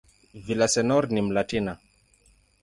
Villaseñor 0.45 1.05
ni 1.11 1.21
"Mlatina". 1.27 1.73